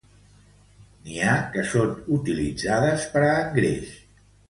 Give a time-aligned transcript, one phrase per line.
[1.09, 3.97] N'hi ha que són utilitzades per a engreix.